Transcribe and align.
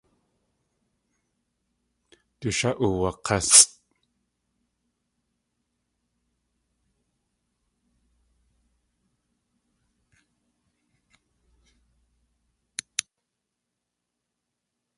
Du 2.39 2.49
shá 2.57 2.69
uwak̲ásʼ. 2.85 3.63